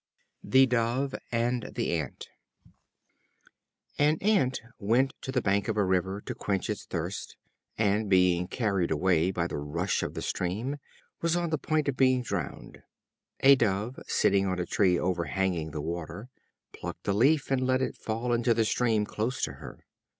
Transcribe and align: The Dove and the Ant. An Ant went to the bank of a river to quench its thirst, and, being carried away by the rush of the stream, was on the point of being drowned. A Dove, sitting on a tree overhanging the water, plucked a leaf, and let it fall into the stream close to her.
The 0.43 0.65
Dove 0.65 1.13
and 1.31 1.73
the 1.75 1.91
Ant. 1.93 2.29
An 3.99 4.17
Ant 4.19 4.59
went 4.79 5.13
to 5.21 5.31
the 5.31 5.43
bank 5.43 5.67
of 5.67 5.77
a 5.77 5.85
river 5.85 6.21
to 6.21 6.33
quench 6.33 6.71
its 6.71 6.85
thirst, 6.85 7.35
and, 7.77 8.09
being 8.09 8.47
carried 8.47 8.89
away 8.89 9.29
by 9.29 9.45
the 9.45 9.59
rush 9.59 10.01
of 10.01 10.15
the 10.15 10.23
stream, 10.23 10.77
was 11.21 11.35
on 11.35 11.51
the 11.51 11.59
point 11.59 11.87
of 11.87 11.97
being 11.97 12.23
drowned. 12.23 12.81
A 13.41 13.53
Dove, 13.55 13.99
sitting 14.07 14.47
on 14.47 14.57
a 14.57 14.65
tree 14.65 14.97
overhanging 14.97 15.69
the 15.69 15.81
water, 15.81 16.29
plucked 16.73 17.07
a 17.07 17.13
leaf, 17.13 17.51
and 17.51 17.61
let 17.61 17.83
it 17.83 17.95
fall 17.95 18.33
into 18.33 18.55
the 18.55 18.65
stream 18.65 19.05
close 19.05 19.43
to 19.43 19.53
her. 19.61 19.85